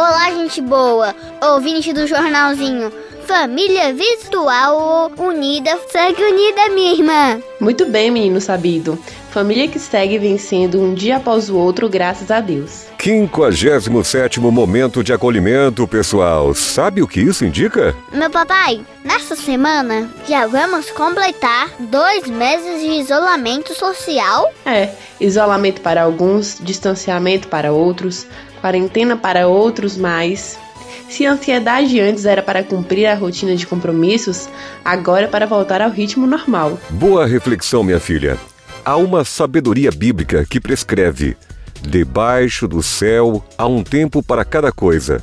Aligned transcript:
Olá, 0.00 0.30
gente 0.32 0.62
boa, 0.62 1.14
ouvinte 1.42 1.92
do 1.92 2.06
jornalzinho. 2.06 2.90
Família 3.26 3.92
Virtual 3.92 5.12
Unida, 5.18 5.78
segue 5.90 6.22
unida, 6.24 6.70
minha 6.70 6.94
irmã. 6.94 7.42
Muito 7.60 7.84
bem, 7.84 8.10
menino 8.10 8.40
sabido. 8.40 8.98
Família 9.30 9.68
que 9.68 9.78
segue 9.78 10.18
vencendo 10.18 10.80
um 10.80 10.94
dia 10.94 11.18
após 11.18 11.50
o 11.50 11.56
outro, 11.58 11.86
graças 11.86 12.30
a 12.30 12.40
Deus. 12.40 12.86
57 12.98 14.40
momento 14.40 15.04
de 15.04 15.12
acolhimento, 15.12 15.86
pessoal. 15.86 16.54
Sabe 16.54 17.02
o 17.02 17.06
que 17.06 17.20
isso 17.20 17.44
indica? 17.44 17.94
Meu 18.10 18.30
papai, 18.30 18.80
nessa 19.04 19.36
semana 19.36 20.10
já 20.26 20.46
vamos 20.46 20.90
completar 20.90 21.70
dois 21.78 22.26
meses 22.26 22.80
de 22.80 22.88
isolamento 23.00 23.74
social? 23.74 24.50
É, 24.64 24.88
isolamento 25.20 25.82
para 25.82 26.02
alguns, 26.02 26.58
distanciamento 26.58 27.48
para 27.48 27.70
outros, 27.70 28.26
quarentena 28.60 29.16
para 29.16 29.48
outros 29.48 29.96
mais. 29.96 30.58
Se 31.08 31.26
a 31.26 31.32
ansiedade 31.32 32.00
antes 32.00 32.24
era 32.24 32.42
para 32.42 32.62
cumprir 32.62 33.06
a 33.06 33.14
rotina 33.14 33.56
de 33.56 33.66
compromissos, 33.66 34.48
agora 34.84 35.24
é 35.24 35.28
para 35.28 35.46
voltar 35.46 35.82
ao 35.82 35.90
ritmo 35.90 36.26
normal. 36.26 36.78
Boa 36.90 37.26
reflexão, 37.26 37.82
minha 37.82 37.98
filha. 38.00 38.38
Há 38.84 38.96
uma 38.96 39.24
sabedoria 39.24 39.90
bíblica 39.90 40.46
que 40.48 40.60
prescreve: 40.60 41.36
debaixo 41.82 42.68
do 42.68 42.82
céu 42.82 43.44
há 43.58 43.66
um 43.66 43.82
tempo 43.82 44.22
para 44.22 44.44
cada 44.44 44.70
coisa 44.70 45.22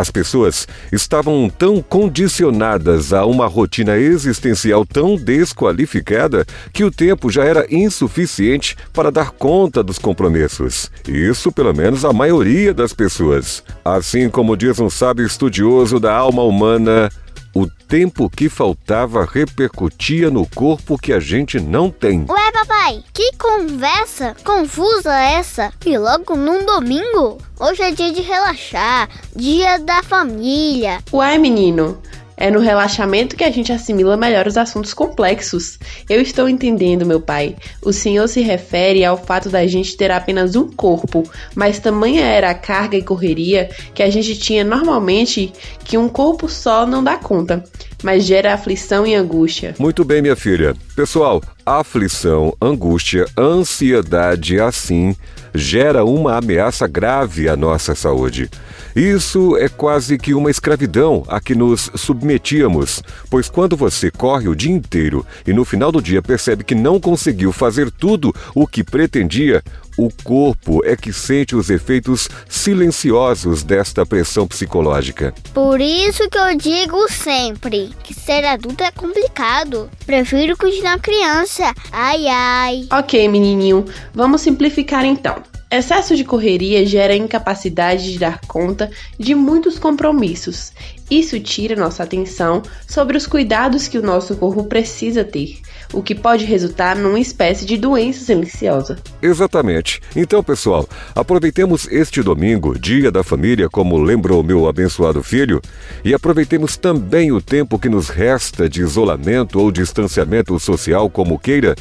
as 0.00 0.10
pessoas 0.10 0.66
estavam 0.90 1.50
tão 1.50 1.82
condicionadas 1.82 3.12
a 3.12 3.26
uma 3.26 3.46
rotina 3.46 3.98
existencial 3.98 4.86
tão 4.86 5.14
desqualificada 5.14 6.46
que 6.72 6.82
o 6.82 6.90
tempo 6.90 7.30
já 7.30 7.44
era 7.44 7.66
insuficiente 7.70 8.76
para 8.94 9.10
dar 9.10 9.30
conta 9.30 9.82
dos 9.82 9.98
compromissos. 9.98 10.90
Isso, 11.06 11.52
pelo 11.52 11.74
menos, 11.74 12.04
a 12.04 12.12
maioria 12.12 12.72
das 12.72 12.94
pessoas. 12.94 13.62
Assim 13.84 14.30
como 14.30 14.56
diz 14.56 14.80
um 14.80 14.88
sábio 14.88 15.26
estudioso 15.26 16.00
da 16.00 16.14
alma 16.14 16.42
humana, 16.42 17.10
o 17.54 17.66
tempo 17.66 18.30
que 18.30 18.48
faltava 18.48 19.24
repercutia 19.24 20.30
no 20.30 20.46
corpo 20.46 20.98
que 20.98 21.12
a 21.12 21.20
gente 21.20 21.58
não 21.58 21.90
tem. 21.90 22.24
Ué, 22.28 22.52
papai, 22.52 23.02
que 23.12 23.32
conversa 23.36 24.36
confusa 24.44 25.12
essa? 25.14 25.72
E 25.84 25.98
logo 25.98 26.36
num 26.36 26.64
domingo? 26.64 27.38
Hoje 27.58 27.82
é 27.82 27.90
dia 27.90 28.12
de 28.12 28.22
relaxar, 28.22 29.08
dia 29.34 29.78
da 29.78 30.02
família. 30.02 31.00
Ué, 31.12 31.36
menino, 31.38 32.00
é 32.40 32.50
no 32.50 32.58
relaxamento 32.58 33.36
que 33.36 33.44
a 33.44 33.50
gente 33.50 33.70
assimila 33.70 34.16
melhor 34.16 34.46
os 34.46 34.56
assuntos 34.56 34.94
complexos. 34.94 35.78
Eu 36.08 36.20
estou 36.20 36.48
entendendo, 36.48 37.04
meu 37.04 37.20
pai. 37.20 37.54
O 37.82 37.92
senhor 37.92 38.26
se 38.26 38.40
refere 38.40 39.04
ao 39.04 39.16
fato 39.16 39.50
da 39.50 39.66
gente 39.66 39.96
ter 39.96 40.10
apenas 40.10 40.56
um 40.56 40.68
corpo, 40.68 41.22
mas 41.54 41.78
tamanha 41.78 42.24
era 42.24 42.50
a 42.50 42.54
carga 42.54 42.96
e 42.96 43.02
correria 43.02 43.68
que 43.94 44.02
a 44.02 44.10
gente 44.10 44.38
tinha 44.38 44.64
normalmente 44.64 45.52
que 45.84 45.98
um 45.98 46.08
corpo 46.08 46.48
só 46.48 46.86
não 46.86 47.04
dá 47.04 47.18
conta, 47.18 47.62
mas 48.02 48.24
gera 48.24 48.54
aflição 48.54 49.06
e 49.06 49.14
angústia. 49.14 49.74
Muito 49.78 50.02
bem, 50.02 50.22
minha 50.22 50.36
filha. 50.36 50.74
Pessoal, 51.00 51.42
aflição, 51.64 52.54
angústia, 52.60 53.24
ansiedade, 53.34 54.60
assim, 54.60 55.16
gera 55.54 56.04
uma 56.04 56.36
ameaça 56.36 56.86
grave 56.86 57.48
à 57.48 57.56
nossa 57.56 57.94
saúde. 57.94 58.50
Isso 58.94 59.56
é 59.56 59.66
quase 59.66 60.18
que 60.18 60.34
uma 60.34 60.50
escravidão 60.50 61.24
a 61.26 61.40
que 61.40 61.54
nos 61.54 61.90
submetíamos, 61.94 63.02
pois 63.30 63.48
quando 63.48 63.78
você 63.78 64.10
corre 64.10 64.46
o 64.46 64.54
dia 64.54 64.72
inteiro 64.72 65.24
e 65.46 65.54
no 65.54 65.64
final 65.64 65.90
do 65.90 66.02
dia 66.02 66.20
percebe 66.20 66.64
que 66.64 66.74
não 66.74 67.00
conseguiu 67.00 67.50
fazer 67.50 67.90
tudo 67.90 68.34
o 68.54 68.66
que 68.66 68.84
pretendia, 68.84 69.64
o 70.04 70.10
corpo 70.24 70.82
é 70.82 70.96
que 70.96 71.12
sente 71.12 71.54
os 71.54 71.68
efeitos 71.68 72.26
silenciosos 72.48 73.62
desta 73.62 74.06
pressão 74.06 74.46
psicológica. 74.46 75.34
Por 75.52 75.78
isso 75.78 76.28
que 76.30 76.38
eu 76.38 76.56
digo 76.56 77.06
sempre 77.12 77.90
que 78.02 78.14
ser 78.14 78.42
adulto 78.46 78.82
é 78.82 78.90
complicado. 78.90 79.90
Prefiro 80.06 80.56
continuar 80.56 80.98
criança. 81.00 81.74
Ai, 81.92 82.26
ai. 82.28 82.86
Ok, 82.90 83.28
menininho, 83.28 83.84
vamos 84.14 84.40
simplificar 84.40 85.04
então. 85.04 85.42
Excesso 85.72 86.16
de 86.16 86.24
correria 86.24 86.84
gera 86.84 87.14
incapacidade 87.14 88.12
de 88.12 88.18
dar 88.18 88.40
conta 88.40 88.90
de 89.16 89.36
muitos 89.36 89.78
compromissos. 89.78 90.72
Isso 91.08 91.38
tira 91.38 91.76
nossa 91.76 92.02
atenção 92.02 92.60
sobre 92.88 93.16
os 93.16 93.24
cuidados 93.24 93.86
que 93.86 93.96
o 93.96 94.02
nosso 94.02 94.34
corpo 94.34 94.64
precisa 94.64 95.22
ter, 95.22 95.58
o 95.92 96.02
que 96.02 96.12
pode 96.12 96.44
resultar 96.44 96.96
numa 96.96 97.20
espécie 97.20 97.64
de 97.64 97.76
doença 97.76 98.24
silenciosa. 98.24 98.98
Exatamente. 99.22 100.00
Então, 100.16 100.42
pessoal, 100.42 100.88
aproveitemos 101.14 101.86
este 101.88 102.20
domingo, 102.20 102.76
Dia 102.76 103.12
da 103.12 103.22
Família, 103.22 103.68
como 103.68 103.96
lembrou 103.96 104.42
meu 104.42 104.68
abençoado 104.68 105.22
filho, 105.22 105.62
e 106.04 106.12
aproveitemos 106.12 106.76
também 106.76 107.30
o 107.30 107.40
tempo 107.40 107.78
que 107.78 107.88
nos 107.88 108.08
resta 108.08 108.68
de 108.68 108.80
isolamento 108.80 109.60
ou 109.60 109.70
distanciamento 109.70 110.58
social, 110.58 111.08
como 111.08 111.38
queira 111.38 111.76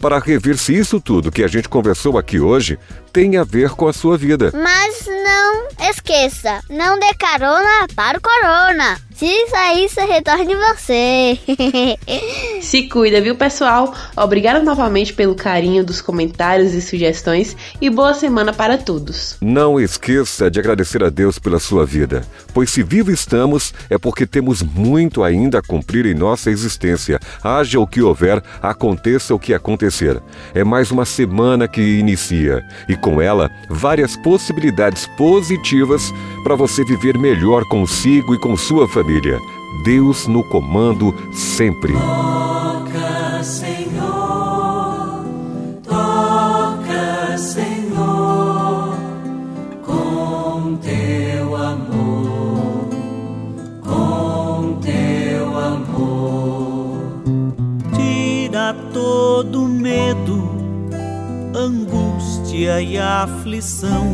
para 0.00 0.18
rever 0.18 0.56
se 0.56 0.74
isso 0.74 0.98
tudo 0.98 1.30
que 1.30 1.44
a 1.44 1.46
gente 1.46 1.68
conversou 1.68 2.16
aqui 2.16 2.40
hoje 2.40 2.78
tem 3.12 3.36
a 3.36 3.44
ver 3.44 3.70
com 3.70 3.86
a 3.86 3.92
sua 3.92 4.16
vida. 4.16 4.50
Mas 4.54 5.06
não 5.06 5.68
esqueça, 5.90 6.60
não 6.70 6.98
dê 6.98 7.12
carona 7.14 7.86
para 7.94 8.18
o 8.18 8.20
corona. 8.20 8.98
Se 9.20 9.48
sair, 9.48 9.86
você 9.86 10.00
retorne 10.00 10.56
você. 10.56 11.38
Se 12.62 12.84
cuida, 12.88 13.20
viu, 13.20 13.36
pessoal? 13.36 13.94
Obrigada 14.16 14.62
novamente 14.62 15.12
pelo 15.12 15.34
carinho 15.34 15.84
dos 15.84 16.00
comentários 16.00 16.72
e 16.72 16.80
sugestões 16.80 17.54
e 17.82 17.90
boa 17.90 18.14
semana 18.14 18.50
para 18.50 18.78
todos. 18.78 19.36
Não 19.38 19.78
esqueça 19.78 20.50
de 20.50 20.58
agradecer 20.58 21.04
a 21.04 21.10
Deus 21.10 21.38
pela 21.38 21.58
sua 21.58 21.84
vida, 21.84 22.22
pois 22.54 22.70
se 22.70 22.82
vivo 22.82 23.10
estamos 23.10 23.74
é 23.90 23.98
porque 23.98 24.24
temos 24.24 24.62
muito 24.62 25.22
ainda 25.22 25.58
a 25.58 25.62
cumprir 25.62 26.06
em 26.06 26.14
nossa 26.14 26.50
existência. 26.50 27.20
Haja 27.44 27.78
o 27.78 27.86
que 27.86 28.00
houver, 28.00 28.42
aconteça 28.62 29.34
o 29.34 29.38
que 29.38 29.52
acontecer. 29.52 30.18
É 30.54 30.64
mais 30.64 30.90
uma 30.90 31.04
semana 31.04 31.68
que 31.68 31.98
inicia 31.98 32.64
e 32.88 32.96
com 32.96 33.20
ela 33.20 33.50
várias 33.68 34.16
possibilidades 34.16 35.06
positivas 35.18 36.10
para 36.42 36.54
você 36.54 36.82
viver 36.86 37.18
melhor 37.18 37.64
consigo 37.68 38.34
e 38.34 38.38
com 38.38 38.56
sua 38.56 38.88
família. 38.88 39.09
Deus 39.82 40.28
no 40.28 40.44
comando 40.44 41.12
sempre. 41.32 41.94
Toca, 41.94 43.42
Senhor, 43.42 45.24
toca, 45.82 47.36
Senhor, 47.36 48.94
com 49.84 50.76
teu 50.76 51.56
amor, 51.56 52.88
com 53.82 54.78
teu 54.80 55.58
amor. 55.58 57.22
Tira 57.96 58.76
todo 58.92 59.66
medo, 59.66 60.50
angústia 61.56 62.80
e 62.80 62.96
aflição. 62.96 64.06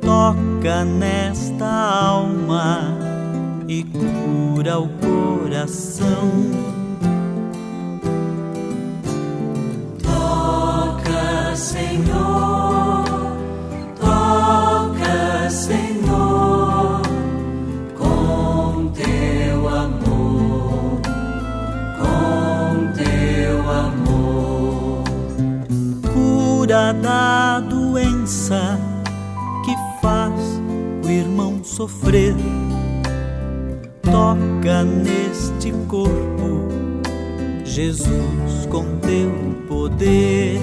Toca 0.00 0.84
nesta 0.84 1.66
alma 1.66 2.91
e 3.72 3.84
cura 3.84 4.78
o 4.78 4.88
coração. 5.00 6.30
Toca, 10.02 11.56
Senhor, 11.56 13.04
toca, 13.98 15.48
Senhor, 15.48 17.00
com 17.96 18.88
teu 18.88 19.68
amor, 19.68 21.00
com 21.98 22.92
teu 22.92 23.70
amor, 23.70 25.04
cura 26.12 26.92
da 26.92 27.60
doença 27.60 28.92
sofrer. 31.72 32.34
Toca 34.02 34.84
neste 34.84 35.72
corpo, 35.88 36.68
Jesus, 37.64 38.66
com 38.68 38.84
teu 38.98 39.30
poder. 39.68 40.60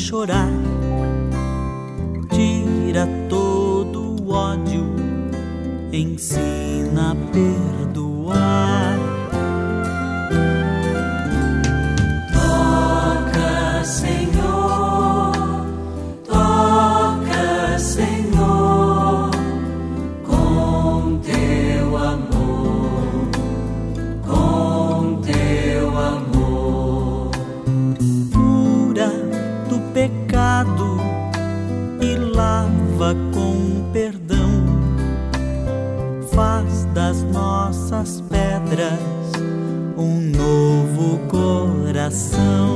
Chorar. 0.00 0.48
Tira 2.30 3.06
todo 3.28 4.16
o 4.22 4.32
ódio, 4.32 4.84
ensina 5.92 7.12
a 7.12 7.16
perdoar. 7.32 8.69
Coração. 42.10 42.69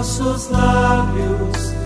Nossos 0.00 0.50
lábios 0.50 1.79